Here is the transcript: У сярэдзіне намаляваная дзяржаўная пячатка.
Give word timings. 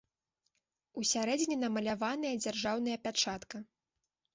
У 1.01 1.05
сярэдзіне 1.11 1.55
намаляваная 1.67 2.35
дзяржаўная 2.43 2.97
пячатка. 3.09 3.67